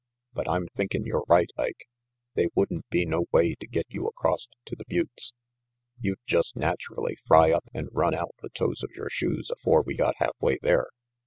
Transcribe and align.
But 0.33 0.49
I'm 0.49 0.65
thinkin' 0.75 1.05
you're 1.05 1.25
right, 1.27 1.51
Ike. 1.59 1.87
They 2.33 2.47
wouldn't 2.55 2.89
be 2.89 3.05
no 3.05 3.25
way 3.31 3.53
to 3.59 3.67
get 3.67 3.85
you 3.89 4.07
acrost 4.07 4.49
to 4.65 4.75
the 4.75 4.85
buttes. 4.89 5.31
You'd 5.99 6.17
just 6.25 6.55
naturally 6.55 7.17
fry 7.27 7.51
up 7.51 7.65
and 7.71 7.87
run 7.91 8.15
out 8.15 8.33
the 8.41 8.49
toes 8.49 8.81
of 8.81 8.89
your 8.95 9.09
shoes 9.11 9.51
afore 9.51 9.83
we 9.85 9.95
got 9.95 10.15
half 10.17 10.35
way 10.41 10.57
there. 10.63 10.87